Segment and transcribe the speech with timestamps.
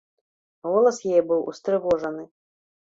[0.69, 2.23] Голас яе быў устрывожаны.